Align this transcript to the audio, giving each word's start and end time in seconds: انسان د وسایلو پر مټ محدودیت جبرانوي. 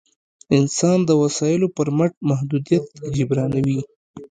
انسان 0.57 0.97
د 1.05 1.11
وسایلو 1.21 1.67
پر 1.75 1.87
مټ 1.97 2.11
محدودیت 2.29 2.85
جبرانوي. 3.15 3.79